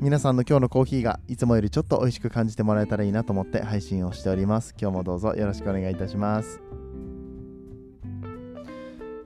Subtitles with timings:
[0.00, 4.74] 皆さんの今日のコーヒーがいつもよりちょっと美味しく感じてもらえたらいいなと思って配信をしております。
[4.80, 6.62] 今日もどうぞよろしくお願いいたします。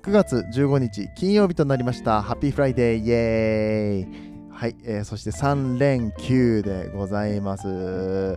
[0.02, 2.22] 9月15日金曜日となりました。
[2.22, 8.36] ハッピーフライデーイエーイはい、えー、そして3連休でございます。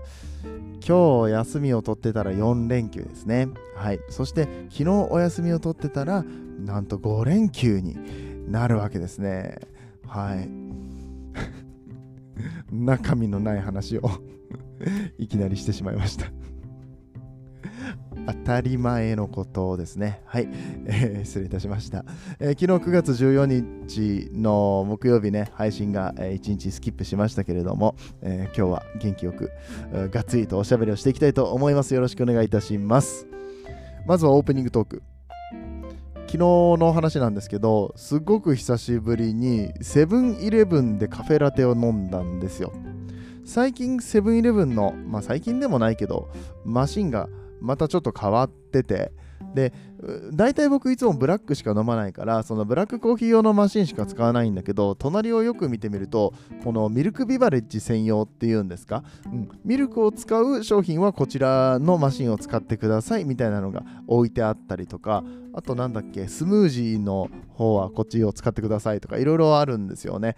[0.88, 3.48] 今日休みを取ってたら4連休ですね。
[3.76, 6.24] はいそして昨日お休みを取ってたら
[6.60, 7.98] なんと5連休に
[8.52, 9.58] なるわけですね。
[10.06, 10.67] はい。
[12.72, 14.10] 中身のない話を
[15.18, 16.32] いきなりしてしまいました
[18.28, 20.22] 当たり前のことですね。
[20.26, 20.50] はい、
[20.86, 22.04] えー、失礼いたしました、
[22.40, 29.52] えー、昨日9月14日の木曜日ね、配信が、1日スキップしましたけれども、えー、今日は元気よく、
[30.12, 31.94] がっつりとおしゃべりをしていきたいと思います。
[31.94, 33.28] よろしくお願いいたします。
[34.06, 35.04] まずはオープニングトーク。
[36.28, 42.74] 昨日の話なんですけど、すごく久しぶりにセブンイレブンでカフェラテを飲んだんですよ。
[43.46, 46.30] 最近セブンイレブンの、まあ最近でもないけど、
[46.66, 47.30] マシンが
[47.62, 49.14] またちょっと変わってて
[49.58, 49.74] で
[50.32, 65.24] 大体僕いつもブラックしか飲まないからそのブラックコーヒー用のマシンしか使わないんだけど隣をよく見てみるとこのミルクビバレッジ専用っていうんですか、うん、ミルクを使う商品はこちらのマシンを使ってくださいみたいなのが置いてあったりとか
[65.56, 70.36] あとなんだっけスムージーの方はこっちを使ってくださいとかいろいろあるんですよね。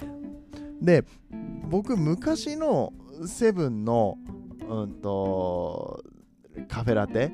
[0.82, 1.04] で
[1.68, 2.94] 僕昔の
[3.26, 4.18] セブンの
[4.70, 6.04] うんと
[6.68, 7.32] カフェラテ？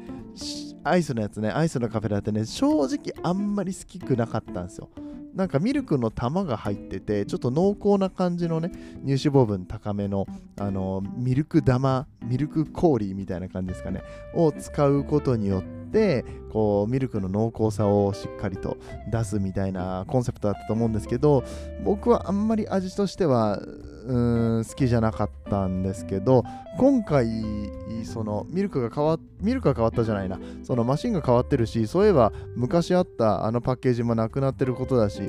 [0.83, 1.49] アイスのやつね。
[1.49, 2.45] アイスのカフェラテね。
[2.45, 4.89] 正直あんまり好きくなかったんですよ。
[5.33, 8.69] なんかミルクの玉が入っててちょっと濃厚な感じのね
[9.05, 10.25] 乳脂肪分高めの
[10.57, 14.01] あのミルク玉ミルク氷みたいな感じですかね。
[14.33, 15.84] を使うことによって
[16.51, 18.77] こうミルクの濃厚さをしっかりと
[19.11, 21.43] 出すみたいなコンセプトだったと思うんですけど
[21.83, 23.59] 僕はあんまり味としては
[24.05, 26.43] うん好きじゃなかったんですけど
[26.77, 27.27] 今回
[28.03, 35.21] そのミルクが変わミルクが変わったじゃないなそのマシンが変わってるしそういえば昔あったあのパッケージもなくなってることだし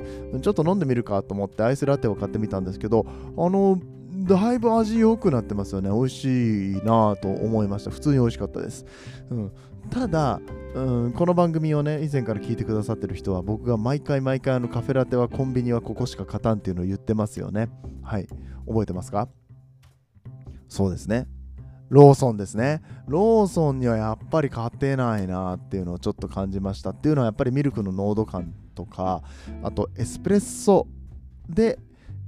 [0.43, 3.07] ちょっと飲んでみるかと思ってアイスラテを買ってみたんですけど
[3.37, 3.81] あの
[4.27, 5.89] だいぶ味良くなってますよね。
[5.91, 7.91] 美味しいなと思いました。
[7.91, 8.85] 普通に美味しかったです、
[9.31, 9.53] うん、
[9.91, 10.41] ただ、
[10.75, 17.69] うん、この番組をね以前から聞いてくださってる人は僕が毎回毎回あのカフェラテはコンビニはここしか勝たんっていうのを言ってますよね。
[18.03, 18.29] はい。
[18.67, 19.29] 覚えてますか？
[20.69, 21.27] そうですね。
[21.89, 22.83] ローソンですね。
[23.07, 29.23] ローソンにはやっぱり勝てないなっていうのをちょっと感じましたっていうのはやっぱりミルクの濃度感とか
[29.63, 30.89] あとエスプレッソ
[31.49, 31.79] で、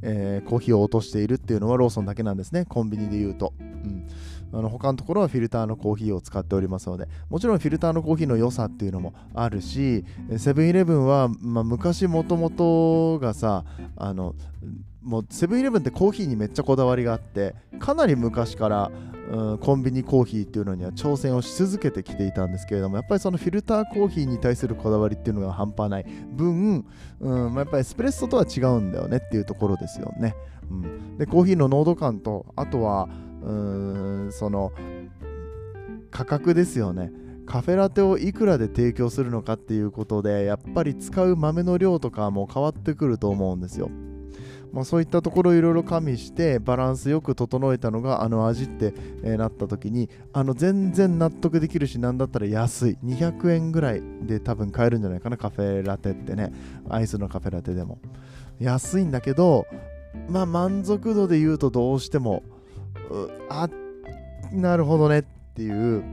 [0.01, 2.65] えー、コーヒーを落としているっていうのはローソンだけなんですね。
[2.67, 4.07] コンビニで言うと、うん、
[4.53, 10.05] あの他のところはフィルターのコーヒーを使っておりますのでもちろんフィルターのコーヒーの良さっていうのもあるし
[10.37, 13.65] セブンイレブンは、まあ、昔もともとがさ
[13.97, 14.35] あの
[15.03, 18.91] もうセブンイレブンってコーヒーにめっちゃこだわりがあってかなり昔から
[19.29, 26.87] うん、コンビニコーヒーっていうのには挑戦をし続けてきていたんですけれどもやっぱりそのフィルターコーヒーに対するこだわりっていうのが半端ない分、
[27.21, 30.35] うん、やっぱりエスプレッソとは違うんだよねっていうところですよね、
[30.71, 33.09] うん、でコーヒーの濃度感とあとは
[33.43, 34.73] うんその
[36.11, 37.13] 価格ですよね。
[37.47, 43.91] カフェラテをいくらで提供するのかっていうことでやっぱり使う豆の量とかも変わってくると思うんですよ。
[44.71, 52.99] まあ、そういったところをいろいろ加味してバランスよく整えたのがあの味って、えー、なった時にあの全然納得できるしなんだったら安い。
[53.03, 56.53] 200円ぐらいで多分買えるんじゃないかなカフェラテってね。
[56.91, 57.99] アイスのカフェラテでも。
[58.61, 59.67] 安いんだけど
[60.29, 62.43] まあ満足度で言うとどうしても
[63.49, 63.69] あ
[64.53, 65.23] なるほどねっ
[65.55, 66.05] ていう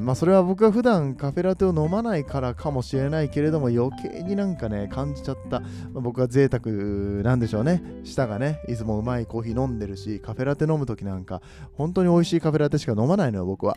[0.00, 5.66] まあそれは僕は普段カフェラテを飲まないからかもしれないけれども余計になんかね感じちゃった、ま
[5.96, 6.66] あ、僕は贅沢
[7.22, 7.82] なんでしょうね。
[8.04, 11.42] 舌がねいつもうまいコーヒー飲んでるしカフェラテ飲む時なんか
[11.74, 13.76] 本当に美味しいカフェラテしか飲まないのよ僕は。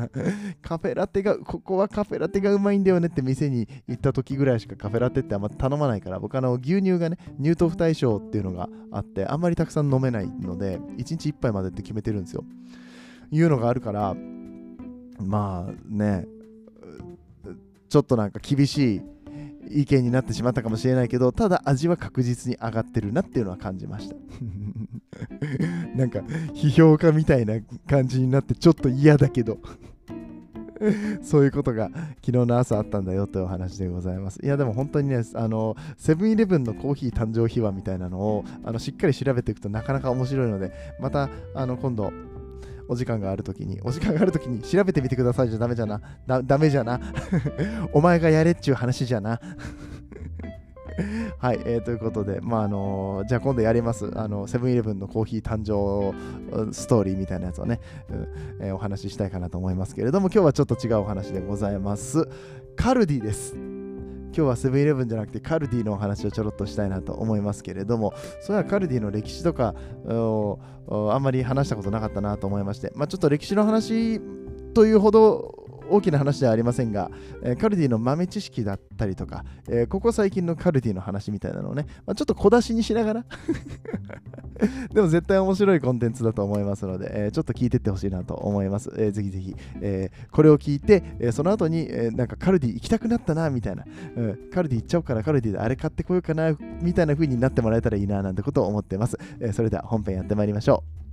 [0.60, 12.44] カフェラテがここはカフェラテがうまいんだよねって店に行った時ぐらいしかカフェラテってあんま頼まないから僕あの牛乳がね乳糖不対症っていうのがあってあんまりたくさん飲めないので1日1杯までって決めてるんですよ。
[13.30, 14.14] いうのがあるから
[15.18, 16.26] まあね
[17.88, 19.02] ちょっとなんか厳しい
[19.70, 24.16] 意見になってしまったかもしれないけどただ味は確実に上がってるなっていうのは感じました
[25.96, 26.20] なんか
[26.54, 29.58] 批評家みたいな感じになってちょっと嫌だけど
[31.22, 31.90] そういうことが
[32.24, 34.40] 昨日の朝あったんだよというお話でございます。
[34.42, 42.12] いや、でも本当にね、あの、セブンイレブンのコーヒー誕生秘話みたいなのをあのしっかり調べていくとなかなか面白いので、またあの今度、
[42.88, 46.00] お時間があるときに、お時間があるときに調べてみてくださいじゃダメじゃな。
[46.26, 47.00] だダメじゃな。
[47.92, 49.40] お前がやれっちゅう話じゃな。
[51.38, 56.14] はい、えー、ということで、まああのー、じゃあ今度やります、あのセブンイレブンのコーヒー誕生
[56.72, 62.28] ストーリーみたいなやつをね、うんえー、お話ししたいかなと思いますけれども、今日はちょっと違うお話でございます。
[62.76, 63.73] カルディです。
[64.36, 69.76] 今日はセブンイレブンじゃなくてカルディのお話をちょろっとしたいなと思いますけれども、それはカルディの歴史とか
[70.08, 74.20] あんまり話したことなかったなと思いまして、まあ、ちょっと歴史の話
[74.74, 77.10] というほど大きな話ではありませんが、
[77.42, 83.26] え、カルディの豆知識だったりとか、え、ここ最近のカルディの話みたいなのをね、まあ、ちょっと小出しにしながら
[84.92, 88.90] でも絶対面白いコンテンツだと思いますので、え、ちょっと聞いてってほしいなと思います。
[88.96, 93.84] えー、ぜひぜひ、え、これを聞いて、え、その後に、え、なんかカルディ行きたくなったな、みたいな、
[94.16, 99.18] うん、カルディ行っちゃおうからカルディであれ買ってこようかな、みたいな風になってもらえたらいいな、なんてことを思ってます。
[99.40, 101.04] え、それでは本編やってまいりましょう。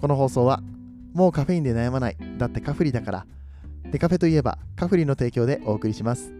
[0.00, 0.62] この放送は
[1.16, 2.16] もうカフェインで悩まない。
[2.36, 3.26] だってカフリだから。
[3.90, 6.30] デカフェといえばカフリの提供でお送りします。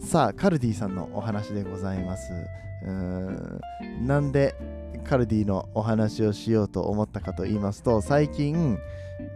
[0.00, 2.32] さあ、カルディさんのお話でございます。
[2.84, 3.60] うーん
[4.08, 4.56] なんで
[5.04, 8.76] カルディのお話をしようと思ったかと言いますと、最近、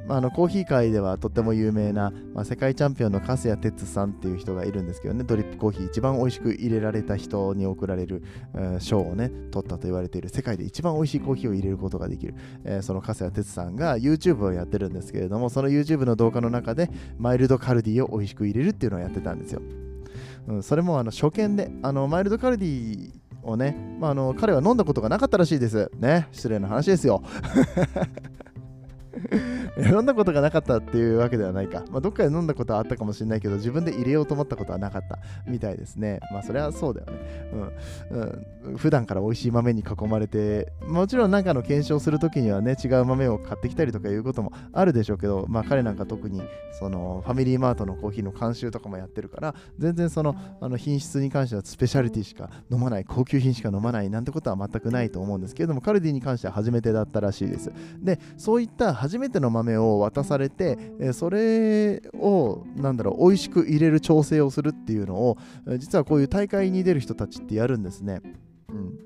[0.06, 8.22] まあ、あのコーヒー界ではとっても有名な、まあ、世界チャンピオンの粕谷哲さんっていう人がいるんですけどねドリップコーヒー一番美味しく入れられた人に贈られる、
[8.54, 12.34] えー、賞をね取ったと言われている世界で一番美味しいコーヒーを入れることができる、
[12.64, 19.62] えー、その粕谷哲さんが YouTube をやってるんですけれどもその YouTube の動画の中でマイルドカルディを美味しく入れるっていうのをやってたんですよ、
[20.48, 23.12] うん、それもあの初見であのマイルドカルディ
[23.42, 25.90] をね、まあ、あの彼は飲んだことがなかったらしいです。
[25.98, 27.24] ね、失礼な話ですよ。
[29.78, 31.84] 飲んだことがなかったっていうわけではないか。
[31.90, 36.20] まあ、どっかで飲んだことはあったかもしれないけど、自分で入れようと思ったことはなかったみたいですね。
[36.32, 37.18] まあ、それはそうだよね。
[38.10, 38.68] うん。
[38.68, 46.42] うん、普段から美味しい豆に囲まれて、もちろん何かの検証するときにはね、違う豆を買ってきたりとかいうこともあるでしょうけど、まあ、彼なんか特に、
[46.78, 57.72] その、ファミリーマートのコーヒーの監修とかもやってるから、全然その、あの品質に関してはスペシャリティしか飲まない、高級品しか飲まないなんてことは全くないと思うんですけれども、カルディに関しては初めてだったらしいです。
[58.00, 65.38] で、そういった初めての豆を渡されて、えそれをなんだろう美味しく入れる調整をするっていうのを
[65.78, 68.20] 実はこういう大会に出る人たちってやるんですね。
[68.68, 68.98] うん、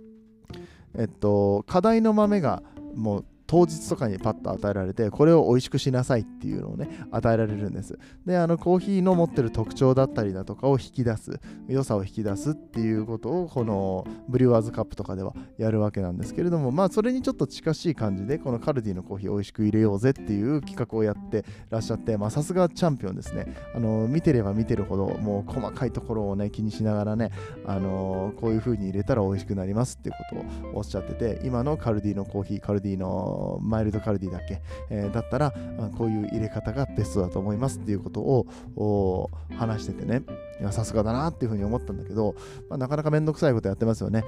[0.98, 2.62] えっと課題の豆が
[2.94, 7.98] もう当日とかにパッと与えられてこれを美味しくしなさいっていうのをね与えられるんです。
[8.26, 23.54] であのコーヒーの持ってる特徴だったりだとかを引き出す良さを引き出すっていうことをこのブリュワーズカップとかではやるわけなんですけれどもまあそれにちょっと近しい感じでこのカルディのコーヒー美味しく入れようぜっていう企画をやってらっしゃってまあさすがチャンピオンですね。
[23.74, 27.30] あの見てれば見てるほどもう細かいところをね気にしながらね
[27.64, 35.52] あのこういう風に入れたら美味しくなりますっていうことをおっしゃってて今のカルディのコーヒーカルディのマイルドカルディだっけ、えー、だったら、
[35.96, 40.22] こういう入れ方がベストだと思いますっていうことを話しててね、
[40.70, 42.34] さすがだなっていうふうに思ったんだけど、
[42.68, 44.24] まあ、なかなかめんどくさいことやってますよね。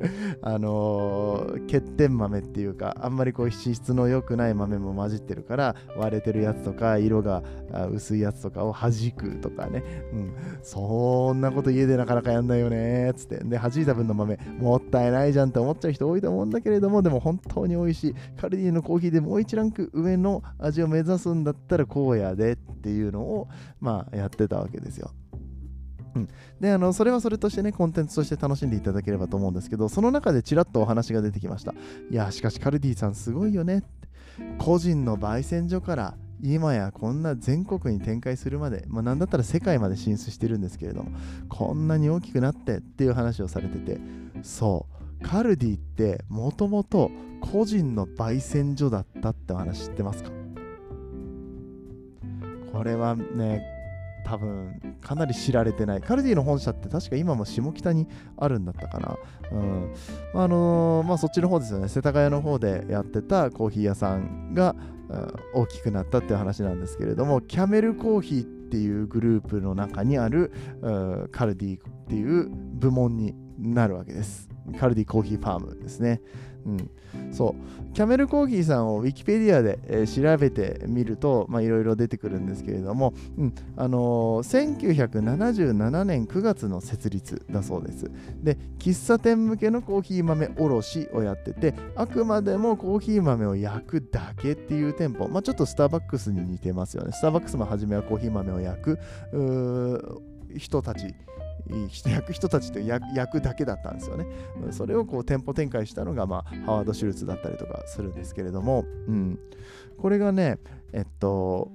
[0.42, 7.42] あのー、欠点豆っていうかあんまりこう脂質の良くない豆も混じってるから割れてるやつとか色が
[7.92, 13.36] 薄いやつとかを弾くとかね、うん、そんなこと家でなかなかやんないよねっつって。
[13.44, 18.14] で弾いた分の豆もったいないじゃんって思っちゃう人多いと思うんだけれどもでも本当に美味しい。
[18.36, 23.48] カルディのコーヒーでもう1ランク上の味を目指すんだったらこうやでっていうのを
[23.80, 25.10] まあやってたわけですよ。
[26.14, 26.28] うん、
[26.60, 31.74] であのそれはそれとしてねコンテンツとして楽しんでいただければと思うんですけどその中でちらっとお話が出てきました。
[32.10, 33.82] いやしかしカルディさんすごいよね。
[34.58, 41.12] 個人の焙煎所から今やこんな全国に展開するまで、まあ、何だったら世界まで進出してるんですけれども
[41.48, 44.00] こんなに大きくなってっていう話をされてて
[44.42, 44.94] そう。
[45.22, 50.30] カルディってもともと個人の焙煎所だったって話知ってますか？
[52.72, 53.64] これはね
[54.24, 56.00] 多分かなり知られてない。
[56.00, 59.16] カルディの本社って確か今も下北にあるんだったかな。
[59.52, 59.94] うん。
[60.34, 61.88] あのー、まあそっちの方ですよね。
[61.88, 64.74] 世田谷の方でやってたコーヒー屋さんが、
[65.08, 70.90] うん、大きくなったっていう話なんですけれどもキャメルコーヒーっていうグループの中にある、う
[71.24, 74.53] ん、カルディっていう部門になるわけです。
[74.78, 76.20] カルディコーヒーファームですね。
[76.66, 76.90] うん、
[77.32, 77.92] そう。
[77.92, 83.54] キャメルコーヒーさんをウィキペディアで、えー、調べてみるといろいろ出てくるんですけれども、うん。
[83.76, 88.10] あのー、1977年9月の設立だそうです。
[88.42, 97.12] で喫茶店向けのコーヒー豆卸をやっててあくまでもコーヒー豆を焼くだけっていう店舗、まあ、ちょっとスターバックスに似てますよね。
[97.12, 98.98] スターバックスも初めはコーヒー豆を焼く
[100.56, 101.14] 人たち
[102.04, 104.26] 焼く人たちって焼くだけだったんですよね。
[104.70, 109.38] それをこう店舗展開したのが、まあ、ハワード・シュルツだったりとかするんですけれども、うん、
[109.98, 110.58] これがね、
[110.92, 111.70] えっと、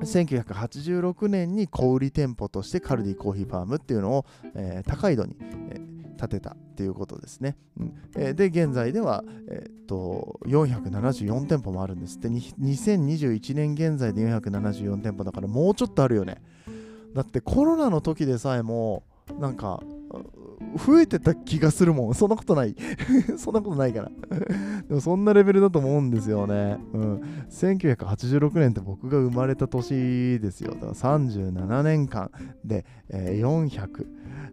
[0.00, 7.56] 1986年に小売店舗としてカルディコーヒーファームっていうのを、えー、高井戸に、えー、建てたっていうことですね。
[7.78, 16.40] うんえー、で、現在では、えー、っと474店舗もあるんですって、2021年現在で474店舗だからもうちょっとあるよね。
[17.14, 19.04] だってコロナの時でさえも
[19.38, 19.82] なんか
[20.76, 22.14] 増えてた気がするもん。
[22.14, 22.74] そんなことない
[23.36, 24.10] そんなことないから
[24.88, 26.78] でもそんなレベルだと思うんですよね。
[26.92, 27.20] うん。
[27.50, 30.74] 1986年って僕が生まれた年ですよ。
[30.74, 32.30] だから37年間
[32.64, 33.68] で、えー、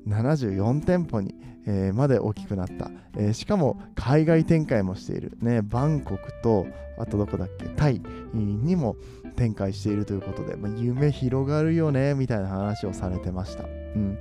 [0.05, 1.35] 474店舗に、
[1.65, 5.38] えー、まで大きくなった、えー、しかも海外展開もしている。
[5.41, 8.01] ね、バンコクと、あとどこだっけ、タイ
[8.33, 8.95] にも
[9.35, 13.63] 展開しているということで、まあ、夢広がるよね、みたいな話をされてました。
[13.63, 14.17] うん、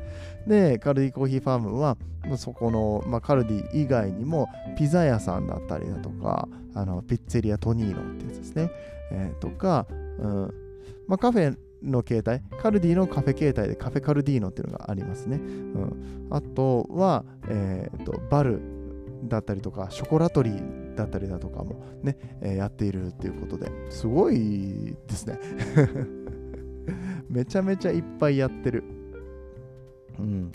[0.48, 1.96] で、カルディコーヒーファームは、
[2.36, 8.70] そこの、まあ、カルディ以外にも、ピザ屋さんだったりだとか、あのピッツェリアトニーノってやつですね。
[9.10, 9.86] えー、とか、
[10.18, 10.54] うん
[11.06, 15.36] まあ、カフェの形態、カルディのカフェ形態でカフェカルディーノっていうのがありますね。
[15.36, 18.60] うん、あとは、えーと、バル
[19.24, 25.38] だったりとか、ショコラトリーだったりだとかもね、えー、やっているっていうことですごいですね。
[27.28, 28.97] めちゃめちゃいっぱいやってる。
[30.18, 30.52] うん。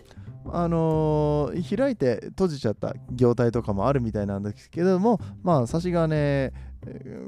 [0.51, 6.51] あのー、開いて閉じちゃった業態とかもあるみたいなんですけども、まあ、差しがね、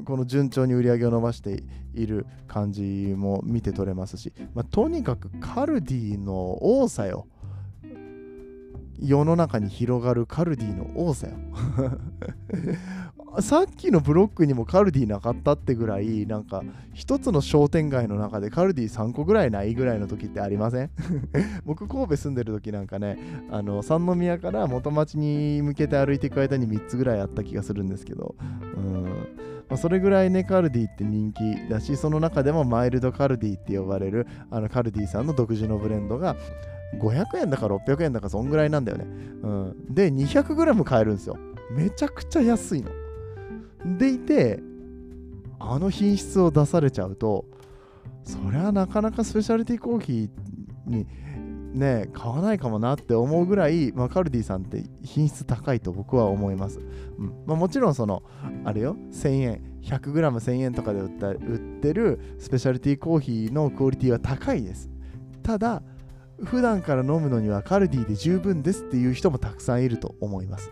[0.03, 1.63] この順調に売り上げを伸ばして
[1.93, 7.27] いる感じも見て取れますし、まあ、とにかくカルディの多さよ。
[8.99, 11.33] 世の中に広がるカルディの多さよ。
[13.41, 20.89] さっきのブロックにもカルディなかったってぐらい、なんか一つの商店街の中でカルディ3個ぐらいないぐらいの時ってありません？
[21.65, 23.17] 僕神戸住んでる時なんかね、
[23.51, 28.35] あの三宮から元町に向けて歩いていく間に3つぐらいあった気がするんですけど、
[28.77, 29.03] うん
[29.67, 36.37] まあ、それぐらいね、カルディって人気だし、その中でもマイルドカルディって呼ばれるあのカルディさんの独自のブレンドが
[36.99, 39.05] 500円だか600円だかそんぐらいなんだよね。
[39.43, 41.37] うん、で、200g 買えるんですよ。
[41.71, 42.91] めちゃくちゃ安いの。
[43.85, 44.59] でいて
[45.59, 47.45] あの品質を出されちゃうと
[48.23, 51.07] それはなかなかスペシャルティコーヒーに
[51.73, 58.23] ね買わないかもなって思うぐらい、まあ、カルディさんって品質高いと僕は思います、うんまあ、もちろんその
[58.63, 64.89] あれよ1000円 100g1000 円とかで売った売ってるスペシャルティコーヒーのクオリティは高いです
[65.43, 65.83] ただ
[66.43, 70.71] 普段から飲むのにはカルディで十分ですっていう人もたくさんいると思います。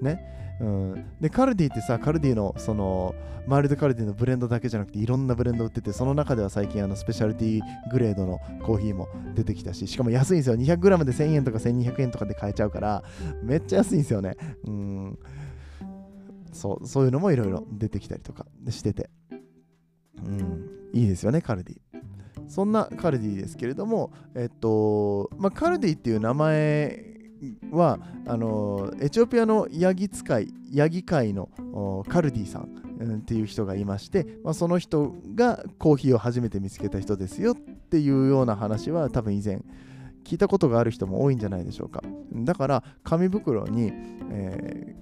[0.00, 0.32] ね？
[0.60, 3.14] うん、でカルディってさカルディのその
[3.46, 10.54] マイルドカルディのブレンドだけじゃなくていろんなブレンド売っててその中では最近あのスペシャルティグレードのコーヒーも出てきたししかも安いんですよ。
[10.56, 13.02] 200g で1000円とか1200円とかで買えちゃうから
[13.42, 14.36] めっちゃ安いんですよね。
[14.64, 15.18] うん。
[16.52, 19.10] そうそういうのもいろいろ出てきたりとかしてて。
[20.24, 20.70] うん。
[20.92, 21.76] いいですよねカルディ。
[22.48, 27.14] そんなカルディですけれどもえっとまあカルディっていう名前
[27.70, 31.48] はあのエチオピアのヤギ使いヤギ界の
[32.08, 32.84] カルディさん
[33.18, 39.60] っていう人がいまして、まあ、その人がコーヒーを初めて見つけた人ですよっていうような話は多分以前
[40.24, 42.02] 聞いたことがある人も多いんじゃないでしょうか。
[42.32, 43.92] だから紙袋に、
[44.30, 44.96] え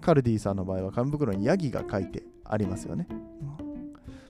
[0.00, 3.06] ー、カルディさんの場合は紙袋にヤギが書いてありますよね、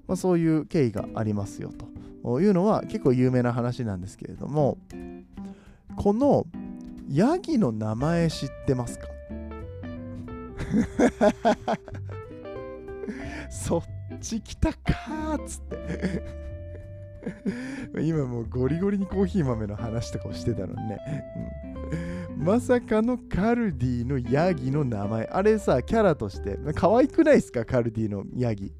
[0.06, 1.93] まあ、そういう経緯がありますよと。
[2.40, 4.78] いうのは結構有名な話なんですけれども
[5.96, 6.46] この
[7.10, 9.06] ヤギの名前知ってますか？
[13.50, 13.82] そっ
[14.20, 16.44] ち来たかっつって。
[18.02, 20.98] 今もうゴリゴリにコーヒー豆の話とかをしてたのにね、
[22.38, 25.24] うん、まさかのカルディのヤギの名前。
[25.26, 26.58] あれさキャラとして。
[26.74, 27.64] 可愛くないですか？
[27.64, 28.72] カルディのヤギ。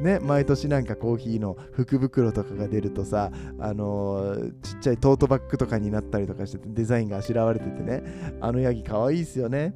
[0.00, 8.02] ね、毎年なんかコーヒーの福袋とかが出るとさ、あのー、ちっちゃいトートバッグとかになったりとかしててデザインがあしらわれててね、
[8.40, 9.74] あのヤギかわいいっすよね。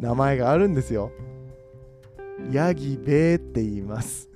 [0.00, 1.10] 名前があるんですよ。
[2.52, 4.30] ヤギベーって言います。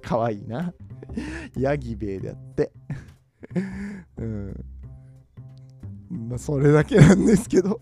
[0.00, 0.72] かわいいな。
[1.58, 2.72] ヤギベーであって。
[4.16, 4.64] うん。
[6.10, 7.80] まあ、それだけなんですけど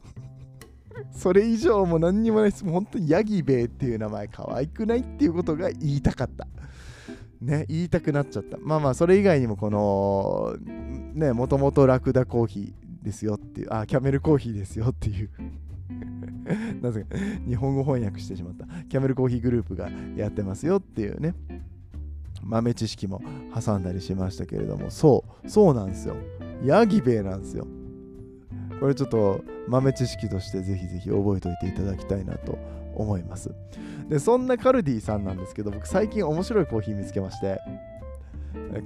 [1.11, 2.65] それ以上も何にもないです。
[2.65, 6.47] もう本当にヤギベイっていう名前可愛くないっていうことが言いたかった。
[7.41, 8.57] ね、言いたくなっちゃった。
[8.59, 10.57] まあまあ、それ以外にもこの、
[11.15, 15.31] ね、もともとラクダコーヒーですよっていう、あ、キャメルコーヒーですよっていう
[16.83, 18.67] なぜか日本語翻訳してしまった。
[18.89, 21.35] キャメルコーヒーグループがやってますよっていうね、
[22.43, 23.21] 豆知識も
[23.55, 26.17] 挟んだりしましたけれども、そう、そうなんですよ。
[26.65, 27.67] ヤギベイなんですよ。
[28.81, 32.59] これちょっと豆知識としてぜひぜひ覚えておいていただきたいなと
[32.95, 33.51] 思います。
[34.09, 37.61] で、そんなカルディさんなんですけど、僕最近面白いコーヒー見つけまして、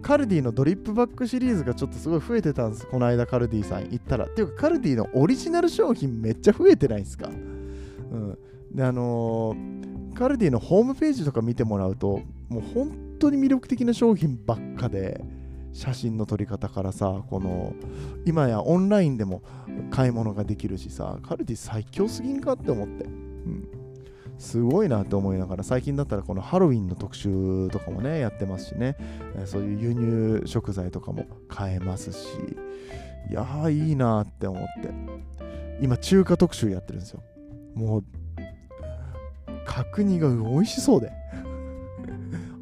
[0.02, 2.86] カルディのドリップバックシリーズがちょっとすごい増えてたんです。
[2.86, 4.26] この間カルディさん行ったら。
[4.26, 8.38] っていうか、カルディのオリジナル商品めっちゃ増えてないですかうん。
[8.72, 15.22] で、あのー、カルディのホームページとか見てもらうと、もう本当に魅力的な商品ばっかで、
[15.72, 17.74] 写真の撮り方からさこの
[18.26, 19.42] 今やオンラインでも
[19.90, 23.68] 買い物ができるしさカルディ最強すぎんかって思って、うん、
[24.38, 28.96] すごいなって思いながら最近だったらこのハロウィンの特集とかもねやってますしね、
[29.36, 32.26] えそういう輸入食材とかも買えますし。
[33.28, 34.90] いやーいいなって思って。
[35.80, 37.22] 今中華特集やってるんですよ。
[37.74, 38.04] もう
[39.64, 41.12] 角煮が美味しそうで。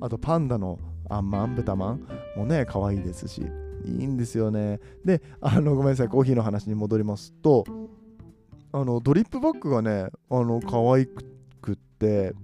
[0.01, 2.07] あとパンダのあんまん豚まん？
[2.37, 3.43] もね可愛いですし。
[3.85, 4.81] いいんですよね。
[5.05, 6.09] であのごめんなさい。
[6.09, 7.65] コーヒーの話に戻りますと
[8.73, 12.35] あのドリップバッグがねあの可愛くって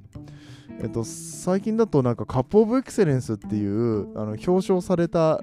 [0.80, 5.40] えっと、最近だとなんかカップオブエクセレンスっていうあの表彰された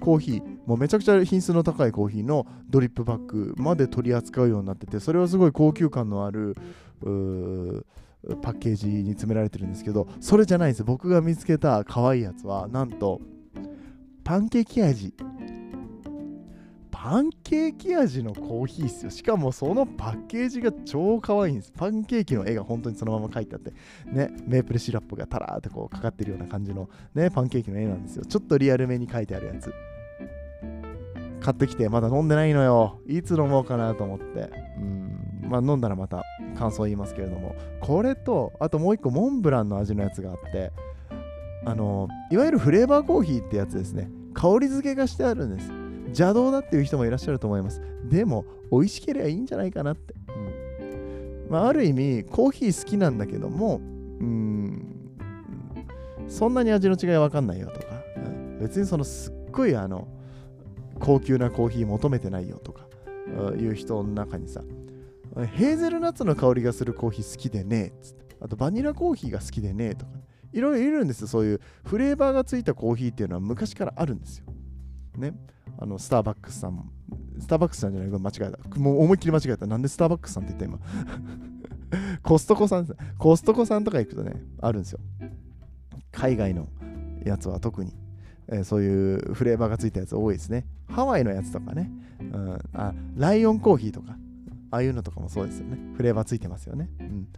[0.00, 6.56] コーヒーもうめちゃくちゃ品質の高いコーヒーのドリップバッグまで取り扱うようになっててそれはすごい高級感のある
[8.36, 10.84] パッケージに詰められてるんですけどそれじゃないです。
[10.84, 13.20] 僕が見つけた可愛いやつはなんと
[14.24, 15.14] パンケーキ味。
[16.90, 19.10] パンケーキ味のコーヒーっすよ。
[19.10, 21.72] しかもそのパッケージが超可愛いんです。
[21.72, 23.72] パンケーキの絵が本当にそのまま描いてあって。
[24.04, 28.24] ねメープルシラップがタラーってこうかかってるような感じのねパンケーキの絵なんですよ。
[28.24, 29.72] ちょっとリアルめに描いてあるやつ。
[31.40, 32.98] 買ってきてまだ飲んでないのよ。
[33.06, 34.50] いつ飲もうかなと思って。
[34.78, 35.27] うん。
[35.48, 36.24] まあ、飲んだらまた
[36.56, 40.72] 感想言いますけれどもこれとあともう一個モンブランの味のやつがあって
[41.64, 44.10] あのいわゆるフレーバーコーヒーってやつですね。
[44.32, 45.70] 香り付けがしてあるんです。
[46.08, 47.82] 邪道だっていう人もいらっしゃると思います。
[48.04, 51.50] でも美味しければいいんじゃないかなって、うん。
[51.50, 53.80] まあ、ある意味コーヒー好きなんだけども
[54.20, 54.98] うん。
[56.28, 60.06] そんなに味の違いわかんないよとか、うん、別にそのすっごいあの
[61.00, 62.86] 高級なコーヒー求めてないよとか
[63.58, 64.62] いう人の中にさ
[65.46, 68.36] ヘーゼルナッツの香りがするコーヒー好きでねつって。
[68.40, 70.12] あとバニラコーヒーが好きでねとか、
[70.52, 71.26] いろいろいるんですよ。
[71.26, 74.46] そういうフレーバーがついたコーヒーっていうのは昔からあるんですよ。
[75.16, 75.34] ね。
[75.80, 76.90] あのスターバックスさん
[77.38, 78.78] スターバックスさんじゃない間違えた。
[78.78, 79.66] もう思いっきり間違えた。
[79.66, 80.78] なんでスターバックスさんって言った今。
[82.22, 85.00] コストコさんですコストコさんとか行くとねあるんですよ。
[86.12, 86.68] 海外の
[87.24, 87.92] やつは特に、
[88.48, 90.66] えー、そういうフレーバーがついたやつ多いですね。
[90.88, 94.16] ハワイのやつとかね、うん、あライオンコーヒーとか。
[94.70, 95.78] ああいうのとかもそうですよね。
[95.96, 96.90] フレーバーついてますよね。
[97.00, 97.28] うん。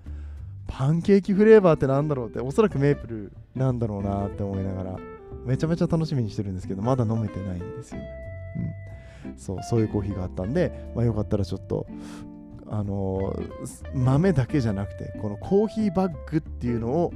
[0.67, 4.97] パンケーキフレーバーってなんだろうって、おそらくメープルなんだろうなって思いながら、
[5.45, 8.09] めちゃめちゃ楽しみにしてるんですけど、まだ飲めてないんですよね。
[9.27, 9.39] うん。
[9.39, 11.87] そう、そういうコーヒーがあったんで、まあ、よかったらちょっと、
[12.69, 17.13] あのー、豆だけじゃなくて、このコーヒーバッグっていうのを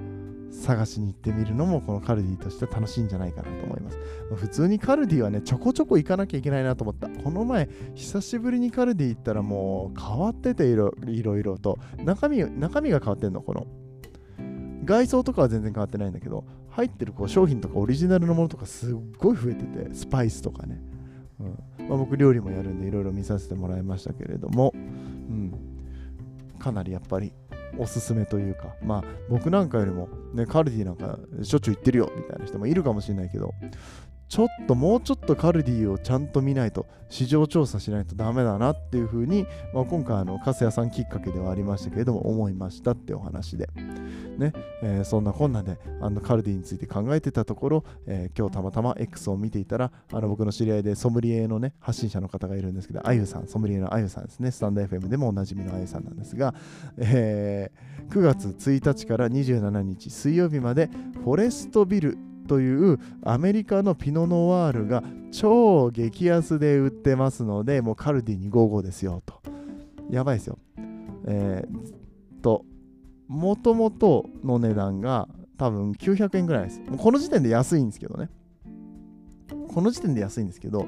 [0.62, 3.98] 探しに行ってみるのもこのカルディとして楽しいんじゃないかなと思います。
[4.36, 7.08] 普通にカルディはね、ちょこちょこ行かなきゃいけないなと思った。
[7.08, 11.78] この前、久しぶりにカルディ行ったらもう変わってていろいろと。
[11.98, 13.66] 中身、中身が変わってんの、この。
[14.84, 20.80] 外装とかは全然変わってないんだけど、入ってるこう商品とかオリジナルのものとかすっごい増えてて、スパイスとかね。
[21.40, 25.52] うんまあ、僕料理もやるんでいろいろ見させてもらいましたけれども、うん、
[26.58, 27.32] かなりやっぱり
[27.76, 33.54] おすすめというか、まあ僕なんかよりも、ね、カルディなんかしょっちゅう行ってるよみたいな人もいるかもしれないけど、
[34.28, 43.68] ちょっともうちょっとカルディをちゃんと見ないと市場調査しないとダメだなっていうふうに、まあ、今回あの粕谷さんきっかけではありましたけれども思いましたってお話で。
[44.38, 54.50] ね、えー、そんなこんなであのカルディについて考えてたところ、えー、今日たまたま X を見ていたらあの僕の知り合いでソムリエのね発信者の方がいるんですけどあゆさんソムリエのあゆさんですね。
[54.50, 56.54] スタンド FM でもおなじみのあゆさんなんですが、
[56.98, 60.90] えー、9月1日から27日水曜日まで
[61.22, 65.02] フォレストビルというアメリカのピノノワールが
[65.32, 69.40] 超激安で売ってますので、もうカルディに55ですよと。
[70.10, 70.58] やばいですよ。
[71.26, 72.64] えー、と、
[73.28, 76.80] もともとの値段が多分900円ぐらいです。
[76.98, 78.28] この時点で安いんですけどね。
[79.68, 80.86] この時点で安いんですけど、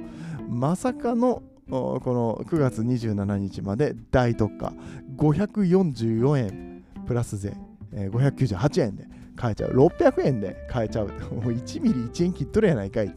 [0.48, 4.72] まさかのこの9月27日まで大特価
[5.16, 7.56] 544円プラス税、
[7.92, 9.70] えー、598円で買えちゃう。
[9.70, 11.08] 600円で買えちゃう。
[11.32, 13.14] もう1ミリ1円切っとるやないかい。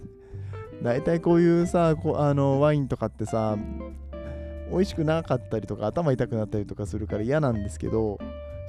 [0.83, 3.57] 大体こういうさこあのワインとかってさ
[4.71, 8.17] 美味しくなかったりとか頭痛くなったりとかするから嫌なんですけど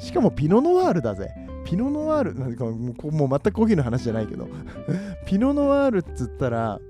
[0.00, 1.30] しかもピノノワールだぜ。
[1.64, 4.48] ピノノワールなんかもうもう全くコーヒーの話じゃないけど。
[5.26, 6.80] ピノノワールっつったら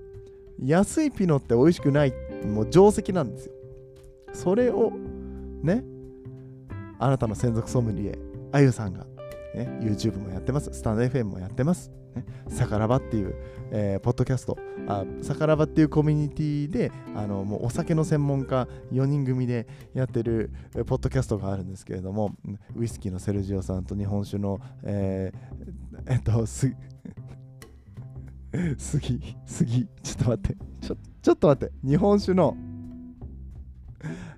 [0.64, 2.14] 安いピノって美味しくない
[2.46, 3.52] もう定石なんですよ。
[4.32, 4.92] それを
[5.62, 5.84] ね
[6.98, 8.18] あなたの専属ソムリエ
[8.52, 9.06] あゆさんが、
[9.54, 13.34] ね、YouTube もやってますスタンド FM もやってますね、サカラバっていう、
[13.70, 14.58] えー、ポッドキャスト
[14.88, 22.34] あ、サカラバっていうコミュニティであのもうお酒の専門家4人組でやってる、え、ポッドキャストがあるんですけれども、
[22.74, 26.74] ウイスキーのセルジオさんと日本酒の、えー、えっと、す、
[28.78, 32.56] 杉、杉、ちょっと待って、ちょちょっと待って、日本酒の、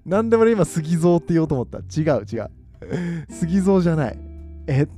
[0.04, 1.78] なんでも今、杉蔵って言おうと思った。
[1.78, 2.50] 違う違う。
[3.30, 4.31] 杉蔵じゃない。
[4.66, 4.86] え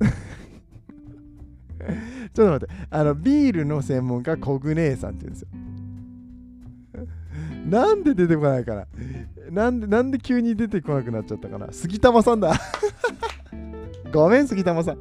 [2.35, 5.48] ちょっと待って、あの、ビールの専門家、コグネさんって言うんですよ。
[7.66, 8.87] なんで出てこないかな。
[9.50, 11.68] なんで、なんで急に出てこなくなっちゃったかな。
[11.72, 12.53] 杉玉さんだ。
[14.12, 14.98] ごめん、杉玉さん。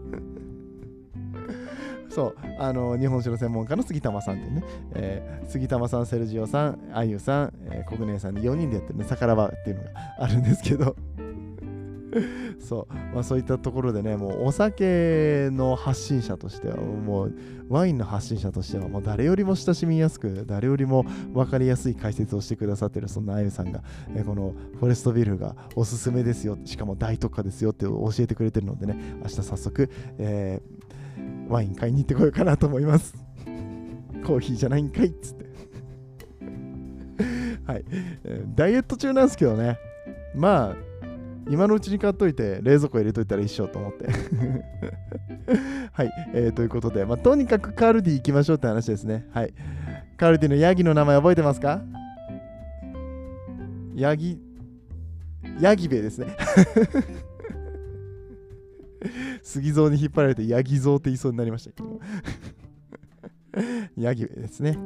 [2.10, 10.96] そう、あの、日本酒の専門家の杉玉さんでね、えー、杉玉さん、セルジオさん、あゆさん、えー、コグネさんで4人でやってるね、逆らばっていうのがあるんですけど。
[12.60, 17.34] そう、まあ、そういったところでね、もうお酒の発信者としては、もう
[17.70, 23.84] ワインの発信者としては、もう誰よりも親しみやすく、誰よりも分かりやすい解説をしてくださってる、そんなあゆさんが、
[24.16, 33.16] えこのフォレストビルがおすすめですよ、しかも大特価ですよって教えてくれてるのでね、明日早速、えー、ワイン買いに行ってこようかなと思います。
[34.26, 35.44] コーヒーじゃないんかいっつって。
[37.66, 37.86] はい、
[38.56, 39.78] ダイエット中なんですけどね、
[40.36, 40.76] まあ、
[41.50, 44.08] 今のうちに買っといて冷蔵庫入れといたら一緒と思って。
[45.92, 49.28] はい、えー、ということで、まあ、とにかくカルディ行きましょうって話ですね。
[49.32, 49.54] はい。
[50.18, 51.82] カルディのヤギの名前覚えてますか？
[53.96, 54.40] ヤギ
[55.60, 56.36] ヤギベですね。
[59.44, 62.00] 杉蔵に引っ張られてヤギ蔵って言いそうになりましたけど
[63.98, 64.80] ヤギベですね。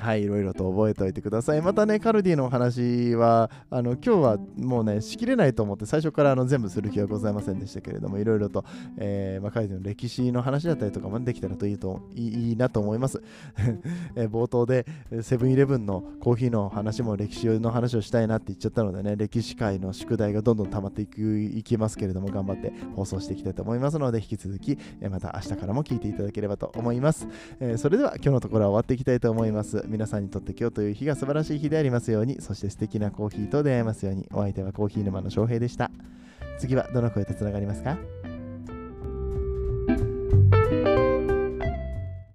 [0.00, 1.60] はい、いろいろと覚えておいてください。
[1.60, 8.64] またね、カルディのお話は、あの今日はもうね、しきれないと思って、最初からあの全部する気はございませんでしたけれども、いろいろと、
[8.96, 13.22] えーまあ、カルディの歴史の話だったりとかもできたらといいといいなと思います。
[14.16, 14.86] えー、冒頭で、
[15.20, 27.28] セブンイレブンのコーヒーの話も歴史の話をしたいなって言っちゃったのでね、歴史界の宿題がどんどん溜まっていくいきますけれども、頑張って放送していきたいと思いますので、引き続き、え、また明日からも聞いていただければと思います。
[27.60, 29.89] えー、それでは今日のところは終わっていきたいと思います。
[29.90, 35.90] 皆さんにとって今日という日が素晴らしい日でありますように、そして素敵なコーヒーと出会えますように、お相手はコーヒー沼の翔平でした。
[36.58, 37.98] 次はどの声とつながりますか？